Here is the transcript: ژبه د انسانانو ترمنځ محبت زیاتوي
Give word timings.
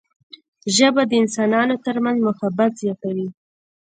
ژبه 0.75 1.03
د 1.07 1.11
انسانانو 1.21 1.75
ترمنځ 1.85 2.17
محبت 2.27 2.71
زیاتوي 2.81 3.27